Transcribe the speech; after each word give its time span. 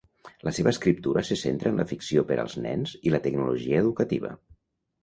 La 0.47 0.53
seva 0.59 0.71
escriptura 0.75 1.23
se 1.27 1.37
centra 1.43 1.73
en 1.75 1.83
la 1.83 1.87
ficció 1.91 2.25
per 2.33 2.41
als 2.45 2.59
nens 2.65 2.95
i 3.11 3.17
la 3.17 3.21
tecnologia 3.29 3.85
educativa. 3.87 4.35